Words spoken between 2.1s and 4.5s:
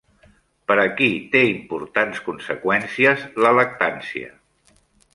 conseqüències la lactància?